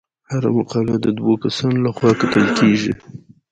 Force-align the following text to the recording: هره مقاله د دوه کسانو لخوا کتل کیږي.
هره 0.31 0.49
مقاله 0.57 0.95
د 1.01 1.07
دوه 1.17 1.33
کسانو 1.43 1.79
لخوا 1.85 2.11
کتل 2.21 2.45
کیږي. 2.59 2.93